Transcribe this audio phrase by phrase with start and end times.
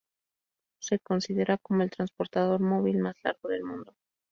[0.79, 3.93] Se considera como el transportador móvil más largo del mundo.